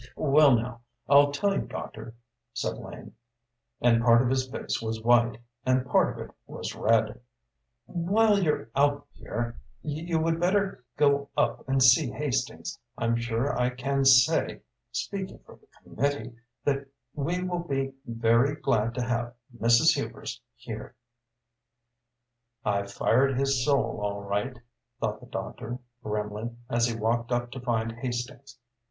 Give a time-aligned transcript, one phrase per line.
[0.15, 2.15] "Well now, I'll tell you, doctor,"
[2.53, 3.13] said Lane,
[3.81, 7.21] and part of his face was white, and part of it was red,
[7.85, 12.79] "while you're out here, you would better go up and see Hastings.
[12.97, 16.33] I'm sure I can say speaking for the committee
[16.65, 19.93] that we will be very glad to have Mrs.
[19.93, 20.95] Hubers here."
[22.65, 24.57] "I fired his soul all right,"
[24.99, 28.57] thought the doctor, grimly, as he walked up to find Hastings.